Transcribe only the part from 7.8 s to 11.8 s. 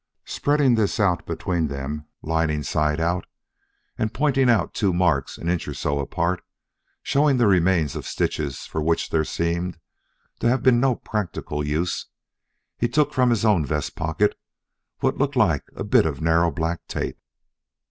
of stitches for which there seemed to have been no practical